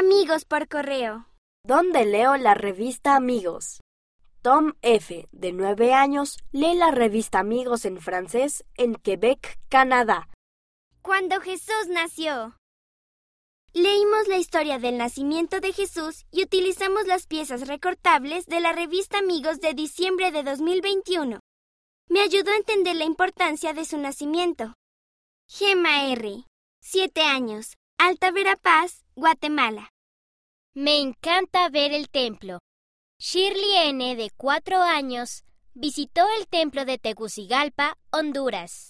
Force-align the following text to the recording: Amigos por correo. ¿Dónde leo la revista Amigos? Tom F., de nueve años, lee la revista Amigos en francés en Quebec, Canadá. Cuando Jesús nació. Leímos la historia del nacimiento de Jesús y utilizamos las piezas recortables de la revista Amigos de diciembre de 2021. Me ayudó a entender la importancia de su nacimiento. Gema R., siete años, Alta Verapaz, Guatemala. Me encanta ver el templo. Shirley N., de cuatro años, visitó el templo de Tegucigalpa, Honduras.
Amigos 0.00 0.46
por 0.46 0.66
correo. 0.66 1.26
¿Dónde 1.62 2.06
leo 2.06 2.38
la 2.38 2.54
revista 2.54 3.16
Amigos? 3.16 3.82
Tom 4.40 4.72
F., 4.80 5.28
de 5.30 5.52
nueve 5.52 5.92
años, 5.92 6.38
lee 6.52 6.74
la 6.74 6.90
revista 6.90 7.40
Amigos 7.40 7.84
en 7.84 8.00
francés 8.00 8.64
en 8.76 8.94
Quebec, 8.94 9.58
Canadá. 9.68 10.30
Cuando 11.02 11.38
Jesús 11.42 11.88
nació. 11.90 12.56
Leímos 13.74 14.26
la 14.26 14.38
historia 14.38 14.78
del 14.78 14.96
nacimiento 14.96 15.60
de 15.60 15.74
Jesús 15.74 16.24
y 16.30 16.44
utilizamos 16.44 17.06
las 17.06 17.26
piezas 17.26 17.68
recortables 17.68 18.46
de 18.46 18.60
la 18.60 18.72
revista 18.72 19.18
Amigos 19.18 19.60
de 19.60 19.74
diciembre 19.74 20.32
de 20.32 20.42
2021. 20.44 21.40
Me 22.08 22.20
ayudó 22.20 22.52
a 22.52 22.56
entender 22.56 22.96
la 22.96 23.04
importancia 23.04 23.74
de 23.74 23.84
su 23.84 23.98
nacimiento. 23.98 24.72
Gema 25.46 26.06
R., 26.06 26.46
siete 26.80 27.20
años, 27.20 27.74
Alta 28.02 28.30
Verapaz, 28.30 29.04
Guatemala. 29.14 29.90
Me 30.74 31.02
encanta 31.02 31.68
ver 31.68 31.92
el 31.92 32.08
templo. 32.08 32.60
Shirley 33.18 33.90
N., 33.90 34.16
de 34.16 34.30
cuatro 34.38 34.80
años, 34.80 35.44
visitó 35.74 36.22
el 36.38 36.46
templo 36.48 36.86
de 36.86 36.96
Tegucigalpa, 36.96 37.98
Honduras. 38.10 38.88